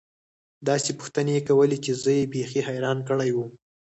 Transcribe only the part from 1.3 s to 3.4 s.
يې کولې چې زه يې بيخي حيران کړى